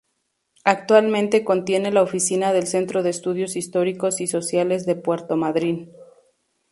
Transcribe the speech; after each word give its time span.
Actualmente 0.63 1.45
contiene 1.45 1.91
la 1.91 2.01
oficina 2.01 2.53
del 2.53 2.65
Centro 2.65 3.03
de 3.03 3.11
Estudios 3.11 3.55
Históricos 3.55 4.19
y 4.19 4.25
Sociales 4.25 4.87
de 4.87 4.95
Puerto 4.95 5.37
Madryn. 5.37 5.91